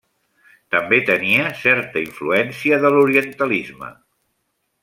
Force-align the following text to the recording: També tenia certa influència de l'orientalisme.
També 0.75 0.99
tenia 1.09 1.51
certa 1.59 2.03
influència 2.05 2.83
de 2.87 2.93
l'orientalisme. 2.97 3.93